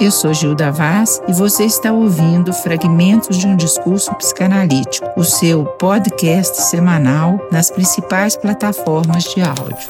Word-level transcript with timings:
Eu 0.00 0.10
sou 0.10 0.34
Gilda 0.34 0.70
Vaz 0.70 1.22
e 1.26 1.32
você 1.32 1.64
está 1.64 1.92
ouvindo 1.92 2.52
Fragmentos 2.52 3.38
de 3.38 3.46
um 3.46 3.56
Discurso 3.56 4.14
Psicanalítico, 4.16 5.08
o 5.18 5.24
seu 5.24 5.64
podcast 5.64 6.60
semanal 6.62 7.48
nas 7.50 7.70
principais 7.70 8.36
plataformas 8.36 9.24
de 9.24 9.40
áudio. 9.40 9.88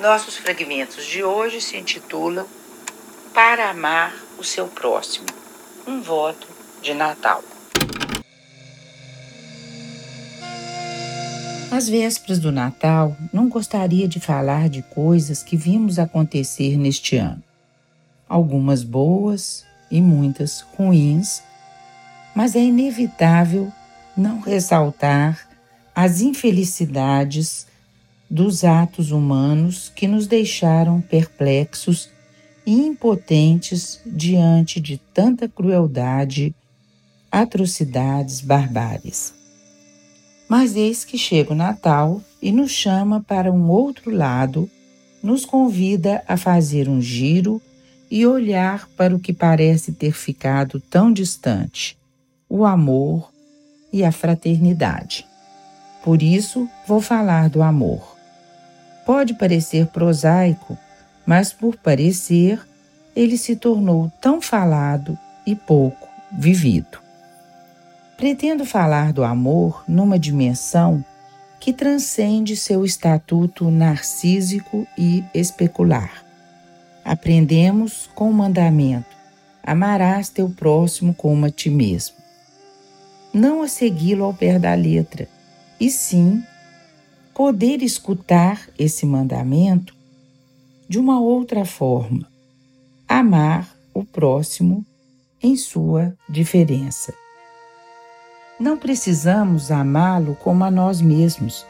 Nossos 0.00 0.36
fragmentos 0.36 1.04
de 1.04 1.22
hoje 1.22 1.60
se 1.60 1.76
intitulam 1.76 2.46
Para 3.32 3.70
Amar 3.70 4.14
o 4.38 4.42
Seu 4.42 4.66
Próximo 4.66 5.26
um 5.88 6.02
voto 6.02 6.46
de 6.82 6.92
Natal. 6.92 7.42
Às 11.78 11.88
vésperas 11.88 12.40
do 12.40 12.50
Natal, 12.50 13.16
não 13.32 13.48
gostaria 13.48 14.08
de 14.08 14.18
falar 14.18 14.68
de 14.68 14.82
coisas 14.82 15.44
que 15.44 15.56
vimos 15.56 16.00
acontecer 16.00 16.76
neste 16.76 17.16
ano. 17.16 17.40
Algumas 18.28 18.82
boas 18.82 19.64
e 19.88 20.00
muitas 20.00 20.66
ruins, 20.76 21.40
mas 22.34 22.56
é 22.56 22.64
inevitável 22.64 23.72
não 24.16 24.40
ressaltar 24.40 25.48
as 25.94 26.20
infelicidades 26.20 27.68
dos 28.28 28.64
atos 28.64 29.12
humanos 29.12 29.92
que 29.94 30.08
nos 30.08 30.26
deixaram 30.26 31.00
perplexos 31.00 32.10
e 32.66 32.72
impotentes 32.72 34.00
diante 34.04 34.80
de 34.80 34.98
tanta 35.14 35.48
crueldade, 35.48 36.52
atrocidades, 37.30 38.40
barbáries. 38.40 39.37
Mas 40.48 40.76
eis 40.76 41.04
que 41.04 41.18
chega 41.18 41.52
o 41.52 41.56
Natal 41.56 42.22
e 42.40 42.50
nos 42.50 42.70
chama 42.70 43.20
para 43.20 43.52
um 43.52 43.68
outro 43.68 44.10
lado, 44.10 44.70
nos 45.22 45.44
convida 45.44 46.22
a 46.26 46.36
fazer 46.36 46.88
um 46.88 47.02
giro 47.02 47.60
e 48.10 48.26
olhar 48.26 48.88
para 48.96 49.14
o 49.14 49.20
que 49.20 49.32
parece 49.32 49.92
ter 49.92 50.12
ficado 50.12 50.80
tão 50.80 51.12
distante: 51.12 51.98
o 52.48 52.64
amor 52.64 53.30
e 53.92 54.02
a 54.02 54.10
fraternidade. 54.10 55.26
Por 56.02 56.22
isso, 56.22 56.68
vou 56.86 57.00
falar 57.00 57.50
do 57.50 57.62
amor. 57.62 58.16
Pode 59.04 59.34
parecer 59.34 59.86
prosaico, 59.88 60.78
mas 61.26 61.52
por 61.52 61.76
parecer, 61.76 62.60
ele 63.14 63.36
se 63.36 63.56
tornou 63.56 64.10
tão 64.20 64.40
falado 64.40 65.18
e 65.46 65.54
pouco 65.54 66.08
vivido. 66.32 67.07
Pretendo 68.18 68.66
falar 68.66 69.12
do 69.12 69.22
amor 69.22 69.84
numa 69.86 70.18
dimensão 70.18 71.04
que 71.60 71.72
transcende 71.72 72.56
seu 72.56 72.84
estatuto 72.84 73.70
narcísico 73.70 74.84
e 74.98 75.22
especular. 75.32 76.24
Aprendemos 77.04 78.10
com 78.16 78.28
o 78.28 78.34
mandamento: 78.34 79.06
amarás 79.62 80.30
teu 80.30 80.50
próximo 80.50 81.14
como 81.14 81.46
a 81.46 81.50
ti 81.50 81.70
mesmo. 81.70 82.16
Não 83.32 83.62
a 83.62 83.68
segui-lo 83.68 84.24
ao 84.24 84.34
pé 84.34 84.58
da 84.58 84.74
letra, 84.74 85.28
e 85.78 85.88
sim 85.88 86.42
poder 87.32 87.84
escutar 87.84 88.68
esse 88.76 89.06
mandamento 89.06 89.94
de 90.88 90.98
uma 90.98 91.20
outra 91.20 91.64
forma, 91.64 92.26
amar 93.06 93.72
o 93.94 94.04
próximo 94.04 94.84
em 95.40 95.54
sua 95.54 96.16
diferença. 96.28 97.14
Não 98.58 98.76
precisamos 98.76 99.70
amá-lo 99.70 100.34
como 100.34 100.64
a 100.64 100.70
nós 100.70 101.00
mesmos, 101.00 101.64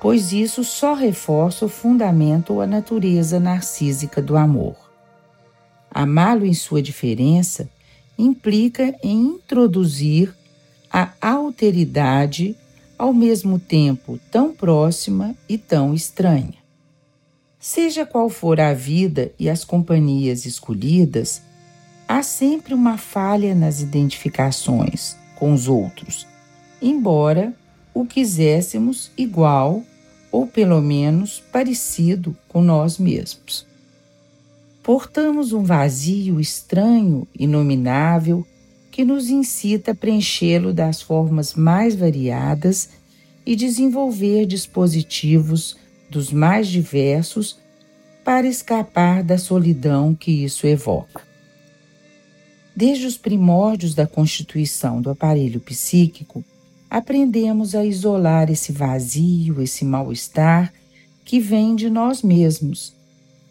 pois 0.00 0.32
isso 0.32 0.64
só 0.64 0.94
reforça 0.94 1.66
o 1.66 1.68
fundamento 1.68 2.54
ou 2.54 2.62
a 2.62 2.66
natureza 2.66 3.38
narcísica 3.38 4.22
do 4.22 4.34
amor. 4.34 4.76
Amá-lo 5.90 6.46
em 6.46 6.54
sua 6.54 6.80
diferença 6.80 7.68
implica 8.18 8.94
em 9.02 9.26
introduzir 9.26 10.34
a 10.90 11.10
alteridade 11.20 12.56
ao 12.98 13.12
mesmo 13.12 13.58
tempo 13.58 14.18
tão 14.30 14.54
próxima 14.54 15.34
e 15.46 15.58
tão 15.58 15.92
estranha. 15.92 16.54
Seja 17.60 18.06
qual 18.06 18.30
for 18.30 18.58
a 18.58 18.72
vida 18.72 19.32
e 19.38 19.50
as 19.50 19.64
companhias 19.64 20.46
escolhidas, 20.46 21.42
há 22.08 22.22
sempre 22.22 22.72
uma 22.72 22.96
falha 22.96 23.54
nas 23.54 23.82
identificações 23.82 25.16
com 25.36 25.52
os 25.52 25.68
outros, 25.68 26.26
embora 26.82 27.54
o 27.94 28.04
quiséssemos 28.04 29.10
igual 29.16 29.82
ou 30.30 30.46
pelo 30.46 30.82
menos 30.82 31.42
parecido 31.52 32.36
com 32.48 32.60
nós 32.60 32.98
mesmos. 32.98 33.66
Portamos 34.82 35.52
um 35.52 35.62
vazio 35.62 36.38
estranho, 36.40 37.26
inominável, 37.38 38.46
que 38.90 39.04
nos 39.04 39.30
incita 39.30 39.92
a 39.92 39.94
preenchê-lo 39.94 40.72
das 40.72 41.02
formas 41.02 41.54
mais 41.54 41.94
variadas 41.94 42.90
e 43.44 43.56
desenvolver 43.56 44.46
dispositivos 44.46 45.76
dos 46.10 46.32
mais 46.32 46.68
diversos 46.68 47.58
para 48.24 48.46
escapar 48.46 49.22
da 49.22 49.38
solidão 49.38 50.14
que 50.14 50.44
isso 50.44 50.66
evoca. 50.66 51.22
Desde 52.76 53.06
os 53.06 53.16
primórdios 53.16 53.94
da 53.94 54.06
constituição 54.06 55.00
do 55.00 55.08
aparelho 55.08 55.60
psíquico, 55.60 56.44
aprendemos 56.90 57.74
a 57.74 57.82
isolar 57.82 58.50
esse 58.50 58.70
vazio, 58.70 59.62
esse 59.62 59.82
mal-estar 59.82 60.70
que 61.24 61.40
vem 61.40 61.74
de 61.74 61.88
nós 61.88 62.22
mesmos 62.22 62.94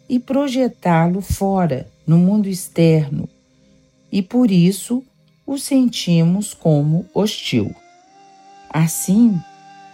e 0.08 0.20
projetá-lo 0.20 1.20
fora, 1.20 1.90
no 2.06 2.16
mundo 2.16 2.48
externo, 2.48 3.28
e 4.12 4.22
por 4.22 4.48
isso 4.48 5.02
o 5.44 5.58
sentimos 5.58 6.54
como 6.54 7.04
hostil. 7.12 7.74
Assim, 8.70 9.36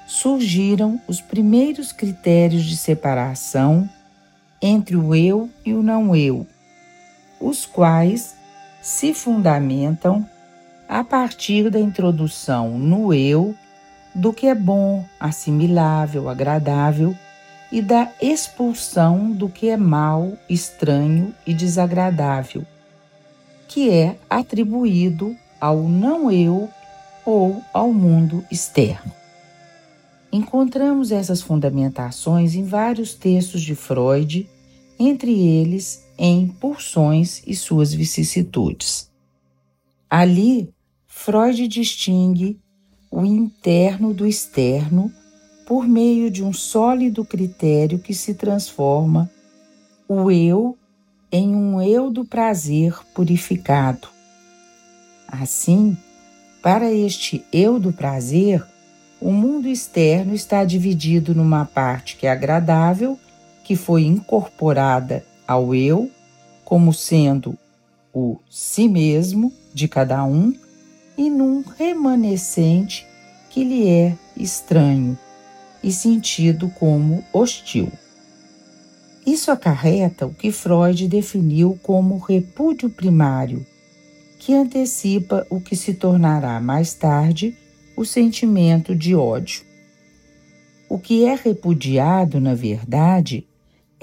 surgiram 0.07 1.01
os 1.09 1.23
primeiros 1.23 1.91
critérios 1.91 2.65
de 2.65 2.77
separação 2.77 3.89
entre 4.61 4.95
o 4.95 5.15
eu 5.15 5.49
e 5.65 5.73
o 5.73 5.83
não 5.83 6.15
eu, 6.15 6.47
os 7.41 7.65
quais 7.65 8.35
se 8.83 9.15
fundamentam 9.15 10.29
a 10.89 11.05
partir 11.05 11.71
da 11.71 11.79
introdução 11.79 12.77
no 12.77 13.15
eu 13.15 13.55
do 14.15 14.33
que 14.33 14.47
é 14.47 14.55
bom, 14.55 15.05
assimilável, 15.19 16.29
agradável 16.29 17.17
e 17.71 17.81
da 17.81 18.11
expulsão 18.21 19.31
do 19.31 19.49
que 19.49 19.71
é 19.71 19.77
mal, 19.77 20.33
estranho 20.51 21.33
e 21.47 21.55
desagradável, 21.55 22.67
que 23.69 23.89
é 23.89 24.19
atribuído 24.29 25.35
ao 25.59 25.79
não 25.85 26.31
eu 26.31 26.69
ou 27.25 27.63
ao 27.73 27.93
mundo 27.93 28.45
externo. 28.51 29.13
Encontramos 30.31 31.13
essas 31.13 31.41
fundamentações 31.41 32.55
em 32.55 32.65
vários 32.65 33.15
textos 33.15 33.63
de 33.63 33.75
Freud, 33.75 34.49
entre 35.09 35.33
eles 35.39 36.05
em 36.17 36.47
pulsões 36.47 37.43
e 37.47 37.55
suas 37.55 37.93
vicissitudes. 37.93 39.11
Ali, 40.09 40.73
Freud 41.07 41.67
distingue 41.69 42.61
o 43.11 43.25
interno 43.25 44.15
do 44.15 44.27
externo 44.27 45.13
por 45.67 45.87
meio 45.87 46.31
de 46.31 46.45
um 46.45 46.53
sólido 46.53 47.25
critério 47.25 47.99
que 47.99 48.15
se 48.15 48.35
transforma 48.35 49.31
o 50.09 50.31
eu 50.31 50.77
em 51.31 51.55
um 51.55 51.81
eu 51.81 52.11
do 52.11 52.25
prazer 52.25 52.95
purificado. 53.15 54.09
Assim, 55.27 55.97
para 56.63 56.93
este 56.93 57.45
eu 57.53 57.81
do 57.81 57.93
prazer, 57.93 58.63
o 59.21 59.33
mundo 59.33 59.67
externo 59.67 60.35
está 60.35 60.65
dividido 60.65 61.35
numa 61.35 61.65
parte 61.65 62.17
que 62.17 62.27
é 62.27 62.31
agradável, 62.31 63.19
que 63.73 63.77
foi 63.77 64.03
incorporada 64.03 65.25
ao 65.49 65.75
eu 65.75 66.11
como 66.63 66.93
sendo 66.93 67.59
o 68.13 68.39
si 68.51 68.87
mesmo 68.87 69.51
de 69.73 69.89
cada 69.89 70.23
um 70.27 70.53
e 71.17 71.31
num 71.31 71.63
remanescente 71.63 73.07
que 73.49 73.65
lhe 73.65 73.89
é 73.89 74.15
estranho 74.37 75.17
e 75.83 75.91
sentido 75.91 76.69
como 76.79 77.25
hostil. 77.33 77.91
Isso 79.25 79.51
acarreta 79.51 80.27
o 80.27 80.35
que 80.35 80.53
Freud 80.53 81.09
definiu 81.09 81.79
como 81.83 82.19
repúdio 82.19 82.91
primário, 82.91 83.65
que 84.39 84.53
antecipa 84.53 85.47
o 85.49 85.63
que 85.63 85.75
se 85.75 85.95
tornará 85.95 86.61
mais 86.61 86.93
tarde 86.93 87.57
o 87.97 88.05
sentimento 88.05 88.95
de 88.95 89.15
ódio. 89.15 89.63
O 90.91 90.99
que 90.99 91.25
é 91.25 91.35
repudiado, 91.35 92.39
na 92.39 92.55
verdade, 92.55 93.47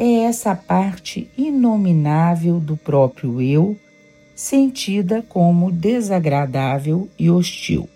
é 0.01 0.24
essa 0.24 0.56
parte 0.56 1.30
inominável 1.38 2.57
do 2.57 2.78
próprio 2.78 3.42
eu, 3.42 3.75
sentida 4.34 5.22
como 5.28 5.69
desagradável 5.69 7.10
e 7.19 7.30
hostil. 7.30 7.90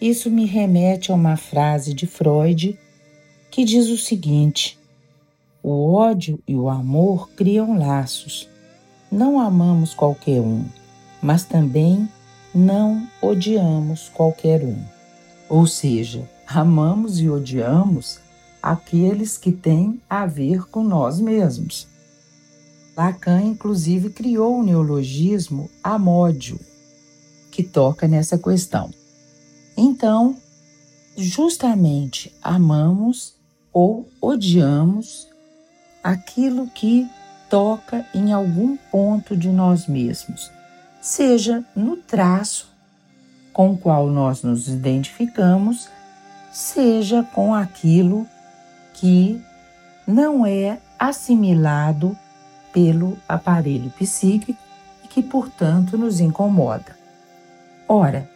Isso 0.00 0.30
me 0.30 0.46
remete 0.46 1.10
a 1.10 1.14
uma 1.16 1.36
frase 1.36 1.92
de 1.92 2.06
Freud 2.06 2.78
que 3.50 3.64
diz 3.64 3.88
o 3.88 3.98
seguinte: 3.98 4.78
o 5.60 5.92
ódio 5.92 6.38
e 6.46 6.54
o 6.54 6.68
amor 6.68 7.30
criam 7.30 7.76
laços. 7.76 8.48
Não 9.10 9.40
amamos 9.40 9.92
qualquer 9.92 10.40
um, 10.40 10.64
mas 11.20 11.44
também 11.44 12.08
não 12.54 13.08
odiamos 13.20 14.08
qualquer 14.08 14.62
um. 14.62 14.78
Ou 15.48 15.66
seja, 15.66 16.30
amamos 16.46 17.18
e 17.18 17.28
odiamos 17.28 18.22
aqueles 18.64 19.36
que 19.36 19.52
têm 19.52 20.00
a 20.08 20.24
ver 20.24 20.64
com 20.70 20.82
nós 20.82 21.20
mesmos. 21.20 21.86
Lacan, 22.96 23.42
inclusive, 23.42 24.08
criou 24.08 24.58
o 24.58 24.62
neologismo 24.62 25.68
amódio, 25.82 26.58
que 27.52 27.62
toca 27.62 28.08
nessa 28.08 28.38
questão. 28.38 28.90
Então, 29.76 30.38
justamente 31.14 32.34
amamos 32.42 33.34
ou 33.70 34.08
odiamos 34.18 35.28
aquilo 36.02 36.66
que 36.68 37.06
toca 37.50 38.06
em 38.14 38.32
algum 38.32 38.78
ponto 38.90 39.36
de 39.36 39.50
nós 39.50 39.86
mesmos, 39.86 40.50
seja 41.02 41.62
no 41.76 41.98
traço 41.98 42.72
com 43.52 43.72
o 43.72 43.76
qual 43.76 44.08
nós 44.08 44.42
nos 44.42 44.68
identificamos, 44.68 45.86
seja 46.50 47.22
com 47.22 47.54
aquilo 47.54 48.26
que 48.94 49.40
não 50.06 50.46
é 50.46 50.78
assimilado 50.98 52.16
pelo 52.72 53.18
aparelho 53.28 53.90
psíquico 53.90 54.58
e 55.04 55.08
que, 55.08 55.22
portanto, 55.22 55.98
nos 55.98 56.20
incomoda. 56.20 56.96
Ora, 57.86 58.28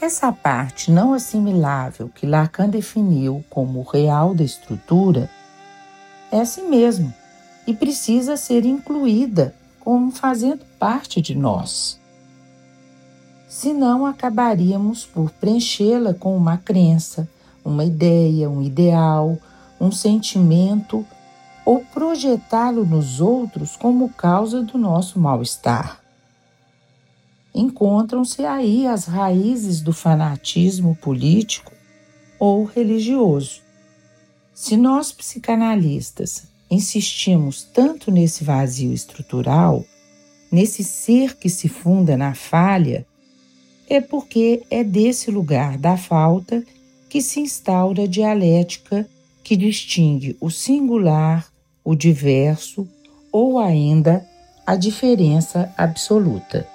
essa 0.00 0.32
parte 0.32 0.90
não 0.90 1.12
assimilável 1.12 2.08
que 2.08 2.26
Lacan 2.26 2.68
definiu 2.68 3.44
como 3.50 3.82
real 3.82 4.34
da 4.34 4.44
estrutura 4.44 5.28
é 6.30 6.40
assim 6.40 6.68
mesmo 6.68 7.12
e 7.66 7.74
precisa 7.74 8.36
ser 8.36 8.64
incluída 8.64 9.54
como 9.80 10.10
fazendo 10.10 10.64
parte 10.78 11.20
de 11.20 11.34
nós. 11.34 11.98
Senão 13.48 14.06
acabaríamos 14.06 15.04
por 15.04 15.30
preenchê-la 15.30 16.14
com 16.14 16.36
uma 16.36 16.56
crença, 16.58 17.28
uma 17.64 17.84
ideia, 17.84 18.48
um 18.48 18.62
ideal, 18.62 19.36
um 19.80 19.92
sentimento 19.92 21.06
ou 21.64 21.84
projetá-lo 21.84 22.84
nos 22.84 23.20
outros 23.20 23.76
como 23.76 24.08
causa 24.10 24.62
do 24.62 24.78
nosso 24.78 25.18
mal-estar 25.18 26.00
encontram-se 27.58 28.44
aí 28.44 28.86
as 28.86 29.06
raízes 29.06 29.80
do 29.80 29.92
fanatismo 29.92 30.94
político 30.94 31.72
ou 32.38 32.64
religioso. 32.64 33.62
Se 34.54 34.76
nós 34.76 35.10
psicanalistas 35.10 36.44
insistimos 36.70 37.64
tanto 37.64 38.12
nesse 38.12 38.44
vazio 38.44 38.92
estrutural, 38.92 39.84
nesse 40.52 40.84
ser 40.84 41.36
que 41.36 41.48
se 41.48 41.68
funda 41.68 42.16
na 42.16 42.34
falha, 42.34 43.04
é 43.88 44.00
porque 44.00 44.62
é 44.70 44.84
desse 44.84 45.30
lugar 45.30 45.78
da 45.78 45.96
falta 45.96 46.62
que 47.08 47.20
se 47.20 47.40
instaura 47.40 48.04
a 48.04 48.06
dialética 48.06 49.08
que 49.48 49.56
distingue 49.56 50.36
o 50.42 50.50
singular, 50.50 51.48
o 51.82 51.94
diverso 51.94 52.86
ou 53.32 53.58
ainda 53.58 54.22
a 54.66 54.76
diferença 54.76 55.72
absoluta. 55.74 56.68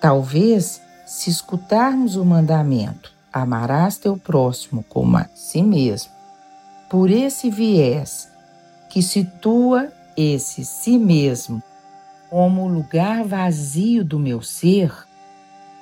Talvez, 0.00 0.82
se 1.06 1.30
escutarmos 1.30 2.16
o 2.16 2.24
mandamento, 2.24 3.12
amarás 3.32 3.96
teu 3.96 4.16
próximo 4.16 4.84
como 4.88 5.18
a 5.18 5.28
si 5.36 5.62
mesmo, 5.62 6.10
por 6.90 7.12
esse 7.12 7.48
viés 7.48 8.28
que 8.90 9.00
situa 9.00 9.92
esse 10.16 10.64
si 10.64 10.98
mesmo 10.98 11.62
como 12.28 12.66
lugar 12.66 13.22
vazio 13.22 14.04
do 14.04 14.18
meu 14.18 14.42
ser, 14.42 14.92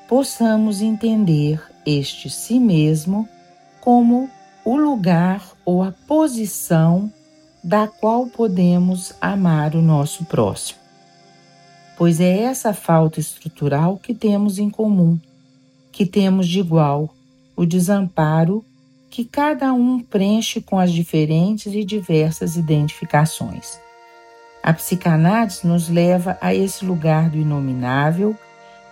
possamos 0.07 0.83
entender 0.83 1.59
este 1.87 2.29
si 2.29 2.61
mesmo 2.61 3.27
como 3.81 4.29
o 4.65 4.77
lugar 4.77 5.53
ou 5.65 5.83
a 5.83 5.93
posição 6.07 7.13
da 7.63 7.87
qual 7.87 8.27
podemos 8.27 9.13
amar 9.21 9.75
o 9.75 9.83
nosso 9.83 10.25
próximo 10.25 10.85
pois 11.97 12.21
é 12.21 12.43
essa 12.43 12.73
falta 12.73 13.21
estrutural 13.21 13.99
que 14.03 14.15
temos 14.15 14.59
em 14.59 14.69
comum, 14.69 15.19
que 15.93 16.05
temos 16.05 16.49
de 16.49 16.61
igual, 16.61 17.15
o 17.57 17.65
desamparo 17.65 18.65
que 19.11 19.25
cada 19.25 19.73
um 19.73 20.01
preenche 20.01 20.61
com 20.61 20.79
as 20.79 20.93
diferentes 20.93 21.73
e 21.73 21.85
diversas 21.85 22.57
identificações. 22.57 23.79
A 24.61 24.73
psicanálise 24.73 25.65
nos 25.67 25.89
leva 25.89 26.37
a 26.41 26.53
esse 26.53 26.85
lugar 26.85 27.31
do 27.31 27.37
inominável 27.37 28.37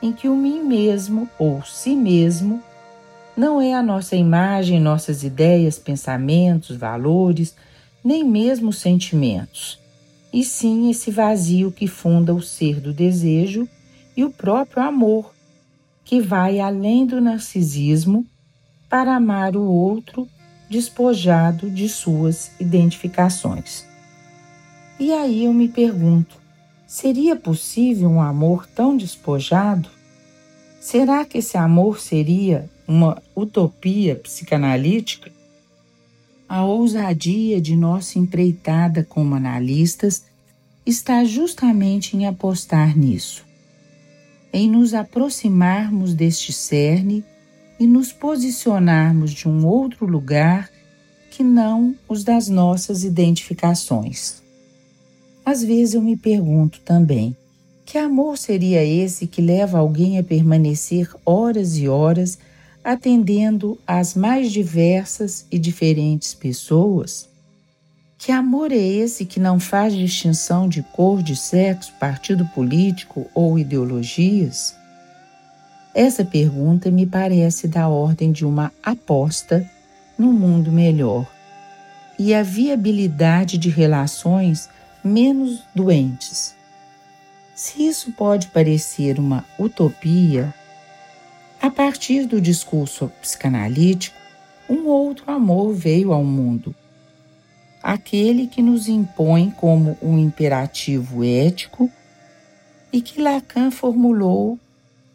em 0.01 0.13
que 0.13 0.29
o 0.29 0.37
mim 0.37 0.63
mesmo 0.63 1.29
ou 1.39 1.63
si 1.65 1.97
mesmo 1.97 2.63
não 3.37 3.61
é 3.61 3.75
a 3.75 3.82
nossa 3.82 4.17
imagem, 4.17 4.81
nossas 4.81 5.23
ideias, 5.25 5.79
pensamentos, 5.79 6.76
valores, 6.76 7.55
nem 8.05 8.25
mesmo 8.25 8.73
sentimentos 8.73 9.82
e 10.32 10.43
sim 10.43 10.90
esse 10.90 11.11
vazio 11.11 11.70
que 11.70 11.87
funda 11.87 12.34
o 12.34 12.40
ser 12.40 12.81
do 12.81 12.93
desejo 12.93 13.69
e 14.17 14.25
o 14.25 14.31
próprio 14.31 14.82
amor, 14.82 15.32
que 16.05 16.20
vai 16.20 16.58
além 16.58 17.05
do 17.05 17.20
narcisismo 17.20 18.26
para 18.88 19.17
amar 19.17 19.56
o 19.56 19.64
outro 19.64 20.26
despojado 20.70 21.69
de 21.70 21.88
suas 21.88 22.50
identificações. 22.58 23.85
E 24.99 25.12
aí 25.12 25.44
eu 25.44 25.52
me 25.52 25.69
pergunto: 25.69 26.37
seria 26.87 27.37
possível 27.37 28.08
um 28.08 28.23
amor 28.23 28.67
tão 28.67 28.96
despojado? 28.96 29.88
Será 30.81 31.25
que 31.25 31.38
esse 31.38 31.56
amor 31.56 32.00
seria 32.00 32.69
uma 32.93 33.23
utopia 33.35 34.15
psicanalítica? 34.17 35.33
A 36.47 36.62
ousadia 36.62 37.59
de 37.59 37.75
nossa 37.75 38.19
empreitada 38.19 39.03
como 39.03 39.35
analistas 39.35 40.25
está 40.85 41.25
justamente 41.25 42.15
em 42.15 42.27
apostar 42.27 42.97
nisso, 42.97 43.47
em 44.53 44.69
nos 44.69 44.93
aproximarmos 44.93 46.12
deste 46.12 46.53
cerne 46.53 47.25
e 47.81 47.87
nos 47.87 48.12
posicionarmos 48.12 49.33
de 49.33 49.49
um 49.49 49.65
outro 49.65 50.05
lugar 50.05 50.71
que 51.31 51.43
não 51.43 51.95
os 52.06 52.23
das 52.23 52.47
nossas 52.49 53.05
identificações. 53.05 54.43
Às 55.47 55.64
vezes 55.64 55.95
eu 55.95 56.02
me 56.02 56.16
pergunto 56.16 56.78
também: 56.81 57.35
que 57.87 57.97
amor 57.97 58.37
seria 58.37 58.85
esse 58.85 59.26
que 59.26 59.40
leva 59.40 59.78
alguém 59.78 60.19
a 60.19 60.23
permanecer 60.23 61.09
horas 61.25 61.78
e 61.78 61.88
horas 61.88 62.38
atendendo 62.85 63.79
às 63.87 64.15
mais 64.15 64.51
diversas 64.51 65.47
e 65.51 65.59
diferentes 65.59 66.35
pessoas? 66.35 67.29
Que 68.19 68.31
amor 68.31 68.71
é 68.71 68.77
esse 68.77 69.25
que 69.25 69.41
não 69.41 69.59
faz 69.59 69.95
distinção 69.95 70.69
de 70.69 70.83
cor, 70.83 71.23
de 71.23 71.35
sexo, 71.35 71.93
partido 71.99 72.45
político 72.55 73.27
ou 73.35 73.59
ideologias? 73.59 74.77
Essa 75.95 76.25
pergunta 76.25 76.91
me 76.91 77.05
parece 77.05 77.69
da 77.69 77.89
ordem 77.89 78.33
de 78.33 78.47
uma 78.47 78.73
aposta 78.83 79.69
no 80.17 80.33
mundo 80.33 80.71
melhor 80.71 81.27
e 82.19 82.33
a 82.33 82.43
viabilidade 82.43 83.59
de 83.59 83.69
relações 83.69 84.69
menos 85.03 85.62
doentes. 85.75 86.55
Se 87.55 87.87
isso 87.87 88.12
pode 88.12 88.47
parecer 88.49 89.19
uma 89.19 89.45
utopia, 89.59 90.55
partir 91.73 92.26
do 92.26 92.41
discurso 92.41 93.11
psicanalítico, 93.21 94.17
um 94.69 94.87
outro 94.87 95.31
amor 95.31 95.73
veio 95.73 96.12
ao 96.12 96.23
mundo. 96.23 96.75
Aquele 97.83 98.47
que 98.47 98.62
nos 98.62 98.88
impõe 98.88 99.50
como 99.50 99.99
um 100.00 100.19
imperativo 100.19 101.25
ético 101.25 101.91
e 102.93 103.00
que 103.00 103.21
Lacan 103.21 103.71
formulou 103.71 104.59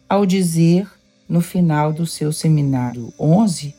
ao 0.08 0.26
dizer 0.26 0.86
no 1.28 1.40
final 1.40 1.92
do 1.92 2.06
seu 2.06 2.32
seminário 2.32 3.12
11 3.18 3.74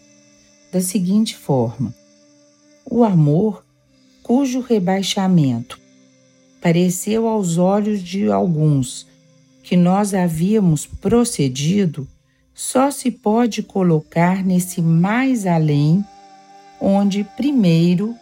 da 0.72 0.82
seguinte 0.82 1.36
forma: 1.36 1.94
O 2.86 3.04
amor, 3.04 3.64
cujo 4.24 4.62
rebaixamento 4.62 5.80
pareceu 6.62 7.28
aos 7.28 7.58
olhos 7.58 8.02
de 8.02 8.32
alguns 8.32 9.08
que 9.64 9.78
nós 9.78 10.14
havíamos 10.14 10.86
procedido 10.86 12.08
só 12.60 12.92
se 12.92 13.10
pode 13.10 13.64
colocar 13.64 14.44
nesse 14.44 14.82
mais 14.82 15.48
além, 15.48 16.04
onde 16.78 17.24
primeiro 17.24 18.14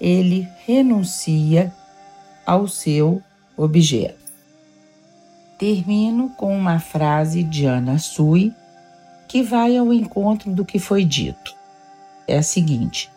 ele 0.00 0.46
renuncia 0.64 1.74
ao 2.46 2.68
seu 2.68 3.20
objeto. 3.56 4.30
Termino 5.58 6.28
com 6.36 6.56
uma 6.56 6.78
frase 6.78 7.42
de 7.42 7.64
Ana 7.64 7.98
Sui 7.98 8.54
que 9.26 9.42
vai 9.42 9.76
ao 9.76 9.92
encontro 9.92 10.52
do 10.52 10.64
que 10.64 10.78
foi 10.78 11.04
dito. 11.04 11.52
É 12.28 12.38
a 12.38 12.44
seguinte: 12.44 13.10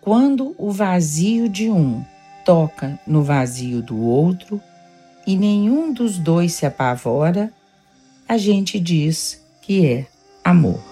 quando 0.00 0.52
o 0.58 0.72
vazio 0.72 1.48
de 1.48 1.70
um 1.70 2.04
toca 2.44 2.98
no 3.06 3.22
vazio 3.22 3.80
do 3.80 4.00
outro 4.00 4.60
e 5.24 5.36
nenhum 5.36 5.92
dos 5.92 6.18
dois 6.18 6.54
se 6.54 6.66
apavora, 6.66 7.52
a 8.28 8.36
gente 8.36 8.80
diz 8.80 9.41
que 9.62 9.86
é 9.86 10.06
amor. 10.44 10.91